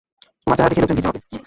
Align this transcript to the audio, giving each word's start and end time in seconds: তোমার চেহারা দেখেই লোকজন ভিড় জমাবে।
তোমার 0.41 0.55
চেহারা 0.57 0.69
দেখেই 0.71 0.81
লোকজন 0.83 0.95
ভিড় 0.97 1.05
জমাবে। 1.05 1.19